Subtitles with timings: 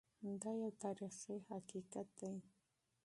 [0.41, 2.33] دا یو تاریخي حقیقت دی.